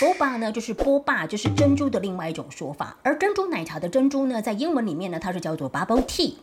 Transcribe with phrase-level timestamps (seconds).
[0.00, 2.96] Boba 呢就是波霸，就是珍珠的另外一种说法。
[3.02, 6.34] 而珍珠奶茶的珍珠呢，在英文里面呢，它是叫做 Bubble Tea。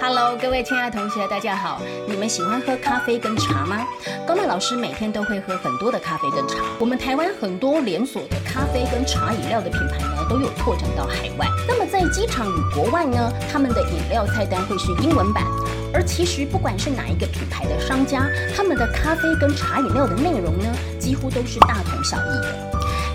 [0.00, 1.82] Hello，各位亲爱的同学，大家好。
[2.06, 3.84] 你们喜欢喝咖啡跟茶吗？
[4.24, 6.62] 高曼老师每天都会喝很多的咖啡跟茶。
[6.78, 11.48] 我们台湾很多连锁的咖啡跟茶饮料的品牌呢，都有拓展到海外。
[11.66, 15.44] 那么在机场与国外呢，他们的饮料菜单会是英文版。
[15.92, 20.66] 而其实不管是哪一个品牌的商家，他们的咖啡跟茶饮料的内容呢，
[20.98, 22.54] 几乎都是大同小异的。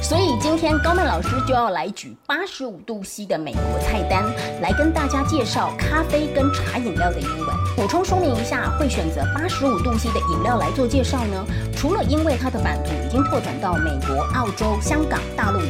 [0.02, 4.26] 所以今天高曼老师就要来举八十五度 C 的美国菜单，
[4.62, 7.48] 来跟大家介绍咖啡跟茶饮料的英文。
[7.76, 11.46] 补充说明一下，会选择八十五度 C 的饮料来做介绍呢？
[11.78, 15.70] 除了因为它的版图已经拓展到美国、澳洲、香港、大陆以，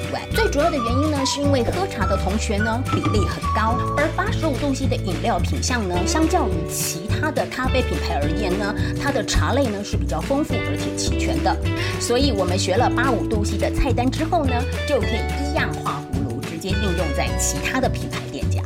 [0.54, 8.72] 主要的原因呢，是因为喝茶的同学呢比例很高，而八十五度 C 的饮料品相呢，相较于其他的咖啡品牌而言呢，
[9.02, 11.58] 它的茶类呢是比较丰富而且齐全的。
[12.00, 14.54] 所以我们学了八五度 C 的菜单之后呢，
[14.88, 18.62] 就可以一样画葫芦，直接应用在其他的品牌店家。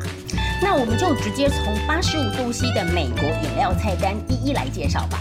[0.61, 5.19] 那我们就直接从八十五度 C 的美国饮料菜单一一来介绍吧。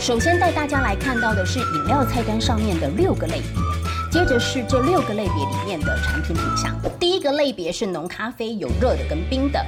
[0.00, 3.42] 首先带大家来看到的是饮料菜单上面的六个类，
[4.10, 6.74] 接着是这六个类别里面的产品品项。
[6.98, 9.60] 第一个类别是浓咖啡，有热的跟冰的；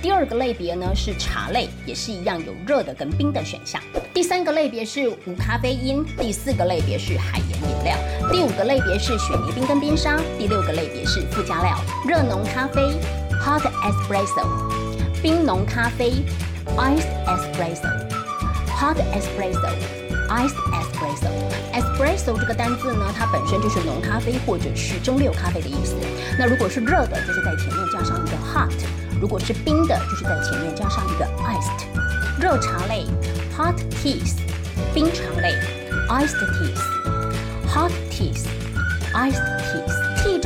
[0.00, 3.80] 第二个类别呢是茶类，也是一样有热的跟冰的选项。
[4.14, 7.96] 第三个类别是无咖啡因，第四个类别是海盐饮料，
[8.30, 12.80] 第五个类别是雪泥冰跟冰沙，第六个类别是附加料，热浓咖啡
[13.42, 14.46] （hot espresso）、
[15.22, 16.12] 冰浓咖啡
[16.76, 17.88] （ice espresso）、
[18.78, 19.70] hot espresso、
[20.28, 21.28] ice espresso。
[21.72, 25.94] espresso 这个单字呢，它本身就是浓咖啡或者是蒸馏咖啡的意思。
[26.38, 28.70] 那如果是热的，就是在前面加上一个 hot；
[29.20, 31.86] 如果是冰的，就是在前面加上一个 iced。
[32.40, 33.06] 热茶类。
[33.58, 34.36] Hot teas，
[34.94, 35.52] 冰茶类
[36.08, 39.97] ；Iced teas，Hot teas，Iced teas。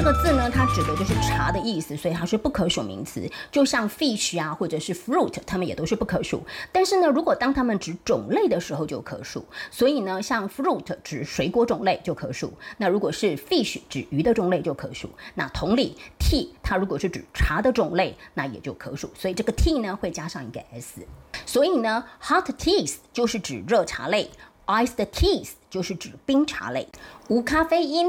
[0.05, 3.31] 这个字呢，它指的就是茶的意思，所以它是不可数名词。
[3.53, 6.43] 就像 fish 啊，或者是 fruit，它们也都是不可数。
[6.73, 9.45] 但是呢，如果当它们指种类的时候就可数。
[9.71, 12.53] 所以呢，像 fruit 指水果种类就可数。
[12.79, 15.09] 那如果是 fish 指鱼的种类就可数。
[15.37, 19.09] 那同理，tea 它如果是指茶的种类，那也就可数。
[19.17, 21.07] 所以这个 tea 呢会加上一个 s。
[21.47, 24.29] 所以呢，hot teas 就是指热茶类
[24.67, 26.89] ，iced teas 就是指冰茶类，
[27.29, 28.09] 无咖啡因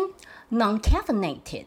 [0.50, 1.66] ，non caffeinated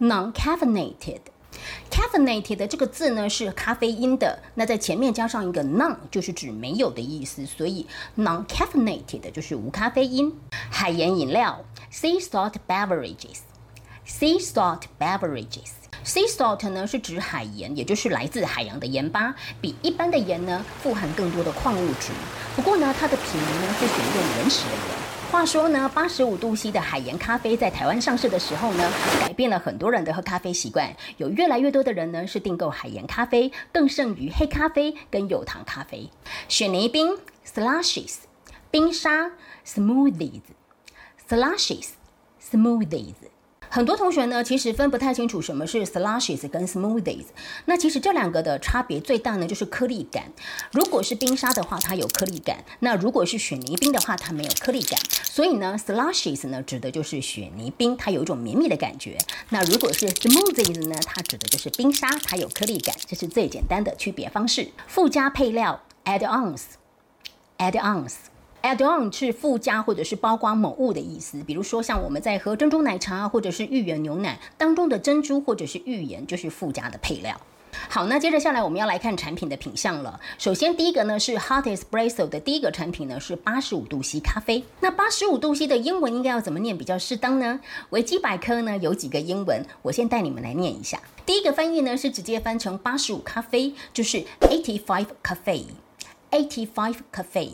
[0.00, 7.86] ，non-caffeinated，non-caffeinated，caffeinated 这个字呢是咖啡因的，那在前面加上一个 non 就是指没有的意思，所以
[8.16, 10.32] non-caffeinated 就是无咖啡因。
[10.70, 15.70] 海盐饮料，sea salt beverages，sea salt beverages。
[16.04, 22.12] Sea salt 呢是指海盐，也就是来自海洋的盐巴，比一般的盐呢富含更多的矿物质。
[22.54, 25.15] 不过呢，它的品名呢是选用原始的盐。
[25.30, 30.96] 话说呢，八十五度 C 的海盐咖啡在台湾上市的时候呢，改变了很多人的喝咖啡习惯。
[31.18, 36.08] 有越来越多的人呢是订购海盐咖啡，更胜于黑咖啡跟有糖咖啡。
[36.48, 38.18] 雪泥冰 （slushes）、
[38.70, 39.32] 冰沙
[39.66, 40.42] （smoothies）、
[41.28, 41.88] slushes、
[42.40, 43.14] smoothies。
[43.68, 47.26] 很多同学呢，其实分不太清楚什么是 slushes 跟 smoothies。
[47.66, 50.32] 那其实这两个的差别最大呢，就是颗粒感。
[50.72, 54.98] 如果是冰沙的话，它有颗粒感；那如果是雪泥冰的话，它没有颗粒感。
[55.24, 59.18] 所以呢，slushes 呢指的就是雪泥冰，它有一种绵密的感觉。
[59.50, 62.96] 那如果是 smoothies 呢，它指的就是冰沙，它有颗粒感。
[63.06, 64.68] 这是最简单的区别方式。
[64.86, 68.12] 附加配料 add-ons，add-ons。
[68.66, 77.40] Add on 是附加或者是包括某物的意思，比如说像我们在喝珍珠奶茶或者是芋圆牛奶当中的珍珠或者是芋圆就是附加的配料。
[77.88, 80.18] 好，那接着下来我们要来看产品的品相了。
[80.36, 84.64] 首先第一个呢是 Hot Espresso 的第一个产品呢是八十五度 C 咖啡。
[84.80, 87.60] 那八十五度 C 的英文应该要怎么念比较适当呢？
[87.90, 91.00] 维基百科呢有几个英文，我先带你们来念一下。
[91.24, 95.06] 第一个翻译呢是直接翻成八十五咖啡，就是 eighty five
[96.30, 97.50] Eighty-five cafe。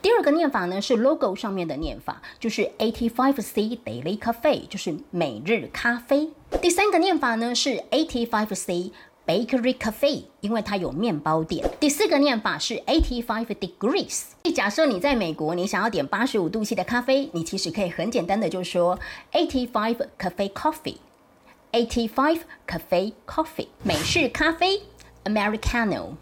[0.00, 6.30] 第二个念法呢是 logo 上面的念法，就是 eighty five C Daily Cafe，就是每日咖啡。
[6.60, 8.92] 第三个念法呢是 eighty five C
[9.26, 11.68] Bakery Cafe，因为它有面包店。
[11.78, 14.22] 第四个念法是 eighty five Degrees。
[14.54, 18.98] 假设你在美国，你想要点八十五度 C 的咖啡，你其实可以很简单的就说
[19.32, 23.68] eighty five Cafe Coffee，eighty five Cafe Coffee。
[23.84, 24.82] 美式咖啡
[25.24, 26.14] Americano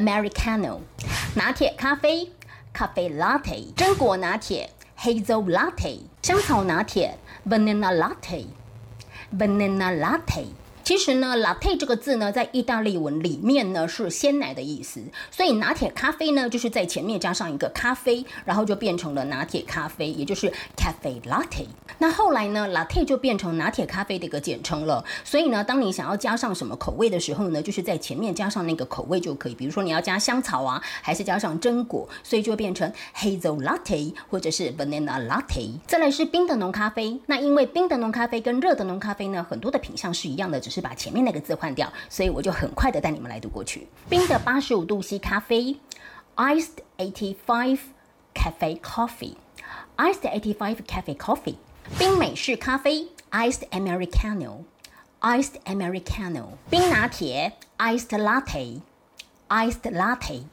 [0.00, 0.78] Americano，Americano。
[1.34, 2.32] 拿铁咖啡。
[2.72, 8.46] 咖啡 latte、榛果拿铁 hazel latte、香草拿铁 banana latte、
[9.36, 10.44] banana latte、
[10.84, 15.02] 其实呢，latte 这个字呢，在意大利文里面呢是鲜奶的意思，
[15.32, 21.66] 所以拿铁咖啡呢就是在前面加上一个咖啡，然后就变成了拿铁咖啡，也就是 cafe latte。
[22.02, 25.04] 那后来呢，latte 就变成拿铁咖啡的一个简称了。
[25.22, 29.54] 所以呢，当你想要加上什么口味的时候呢，就是在前面加上那个口味就可以。
[29.54, 35.78] 比如说你要加香草啊，还是加上榛果，所以就变成 hazel latte 或者是 banana latte。
[35.86, 43.86] 再来是冰的浓咖啡，那因为冰的浓咖啡跟热的浓咖啡呢，很多的品相是一样的，只是把前面那个字换掉，所以我就很快的带你们来读过去。
[44.08, 45.76] 冰的八十五度 C 咖啡
[46.36, 47.78] ，iced eighty five
[48.34, 51.56] cafe coffee，iced eighty five cafe coffee。
[51.98, 56.44] 冰美式咖啡，iced americano，iced americano。
[56.70, 60.44] 冰拿铁，iced latte，iced latte。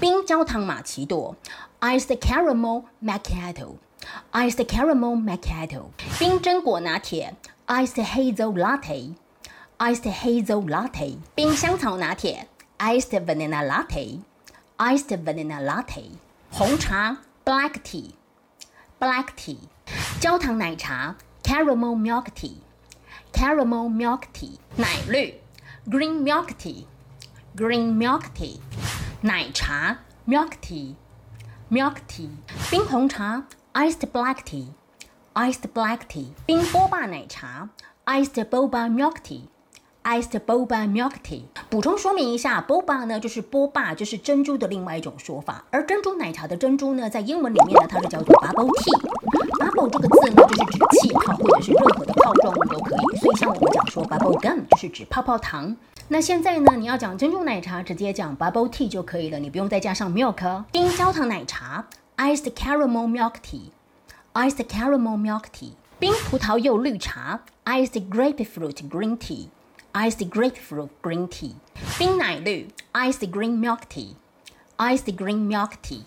[0.00, 1.36] 冰焦糖玛奇朵
[1.80, 5.86] ，iced caramel macchiato，iced caramel macchiato。
[6.18, 7.34] 冰榛果拿铁
[7.66, 11.16] ，iced hazel latte，iced hazel latte。
[11.34, 12.48] 冰香草拿铁
[12.78, 16.10] ，iced vanilla latte，iced vanilla latte。
[16.50, 19.58] 红茶，black tea，black tea。
[20.26, 21.14] 焦糖奶茶
[21.44, 24.58] ，caramel milk tea，caramel milk tea。
[24.74, 25.40] 奶绿
[25.88, 28.58] ，green milk tea，green milk tea。
[29.20, 32.30] 奶茶，milk tea，milk tea。
[32.68, 33.44] 冰红茶
[33.74, 36.30] ，iced black tea，iced black tea。
[36.44, 37.68] 冰波霸奶茶
[38.06, 41.42] ，iced boba milk tea，iced boba milk tea。
[41.70, 45.62] 补充说明一下，boba 呢就是波霸，就是珍珠的另外一种说法。
[45.70, 49.12] 而珍珠奶茶的珍珠呢，在英文里面呢，它是叫做 bubble tea。
[49.56, 53.16] bubble 这个字呢，就是指气泡或者是任何的泡状物都可以。
[53.18, 55.74] 所以像我们讲说 bubble gum，就是指泡泡糖。
[56.08, 60.64] 那现在呢，你要讲珍珠奶茶，直接讲 bubble tea 就可以了，你不用再加上 milk。
[60.70, 61.86] 冰焦糖奶茶
[62.18, 65.70] ，iced caramel milk tea，iced caramel milk tea。
[65.98, 71.54] 冰葡萄柚绿茶，iced grapefruit green tea，iced grapefruit green tea。
[71.96, 76.02] 冰奶绿，iced green milk tea，iced green milk tea。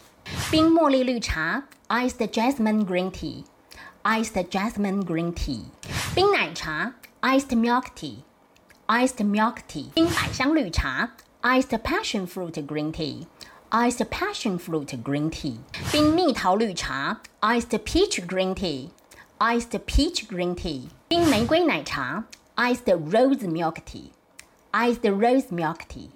[0.51, 5.63] 冰茉莉绿茶，iced jasmine green tea，iced jasmine green tea。
[6.13, 11.08] 冰奶茶 ，iced milk tea。iced milk tea，冰百香绿茶，
[11.40, 15.56] iced passion fruit green tea，iced passion fruit green tea，
[15.90, 22.24] 冰蜜桃绿茶，iced peach green tea，iced peach green tea，冰玫瑰奶茶，
[22.56, 26.10] iced rose milk tea，iced rose milk tea。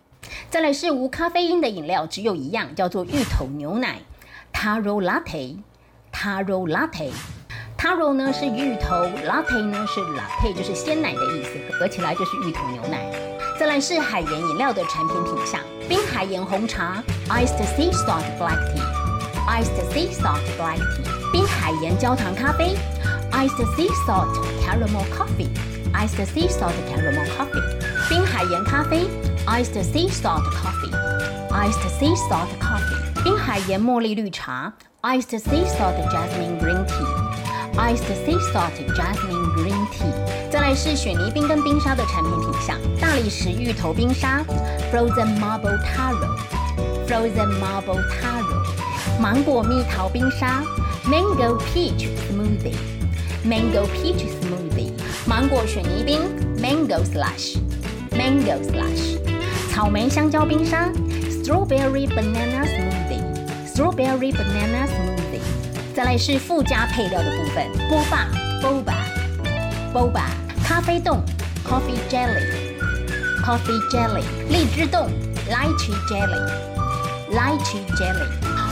[0.50, 4.02] 再来是无咖啡因的饮料，只有一样，叫做芋头牛奶，
[4.52, 7.10] taro latte，taro latte。
[7.83, 8.95] Taro 呢是芋头
[9.27, 12.97] ，Latte 呢是 Latte，就是鲜奶的意思，合起来就是芋头牛奶。
[13.59, 15.59] 再来是海盐饮料的产品品相，
[15.89, 21.31] 冰海盐红茶，Iced Sea Salt Black Tea，Iced Sea Salt Black Tea。
[21.33, 22.77] 冰海盐焦糖咖啡
[23.33, 24.33] ，Iced Sea Salt
[24.63, 28.07] Caramel Coffee，Iced Sea Salt Caramel Coffee。
[28.07, 29.09] 冰海盐咖啡
[29.45, 33.23] ，Iced Sea Salt Coffee，Iced Sea Salt Coffee。
[33.25, 34.71] 冰海盐茉莉绿茶
[35.01, 37.12] ，Iced Sea Salt Jasmine Green Tea。
[37.75, 40.13] Iced sea salt jasmine green tea。
[40.51, 44.43] 再来是雪泥冰跟冰沙的产品品相：大理石芋头冰沙
[44.91, 48.63] ，frozen marble taro，frozen marble taro。
[49.19, 50.63] 芒果蜜桃冰沙
[51.05, 54.91] ，mango peach smoothie，mango peach smoothie。
[55.25, 56.21] 芒果雪泥冰
[56.57, 59.17] ，mango slush，mango slush。
[59.71, 60.89] 草莓香蕉冰沙
[61.29, 65.02] ，strawberry banana smoothie，strawberry banana smoothie。
[65.95, 68.27] 再来是附加配料的部分，波霸
[68.63, 70.23] （boba），boba，
[70.65, 71.21] 咖啡冻
[71.63, 75.07] （coffee jelly），coffee jelly，荔枝冻
[75.51, 78.27] （lychee jelly），lychee jelly，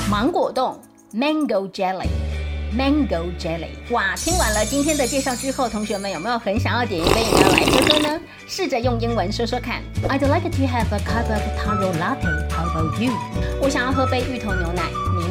[0.09, 0.79] 芒果冻
[1.13, 3.69] （mango jelly），mango jelly。
[3.91, 8.19] 哇，听完了今天的介绍之后，同学们有没有很想要点一杯饮料来喝喝呢？
[8.47, 9.83] 试着用英文说说看。
[10.09, 12.25] I'd like to have a cup of taro latte.
[12.49, 13.11] How about you？
[13.61, 14.81] 我想要喝杯芋头牛奶。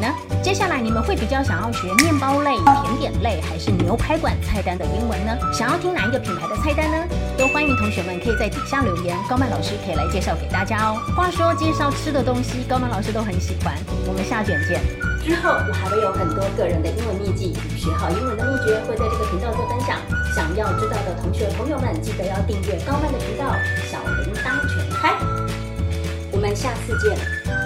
[0.01, 0.07] 呢？
[0.41, 5.37] 接下来你们会比较想要学面包类、甜点类，还是牛排馆菜单的英文呢？
[5.53, 6.97] 想要听哪一个品牌的菜单呢？
[7.37, 10.99] 都欢迎同学们可以在底下留言，高曼老师可以来介绍给大家哦。
[11.15, 13.73] 话说介绍吃的东西，高曼老师都很喜欢。
[14.07, 14.81] 我们下卷见。
[15.21, 19.99] 之后我还会有很多个人的英文秘籍，学好英文的秘诀会在这个频道做分享。
[20.33, 23.45] 想要知道的同学朋友们，记得要订阅高曼的频道，
[23.85, 25.13] 小铃铛全开。
[26.31, 27.60] 我们下次见。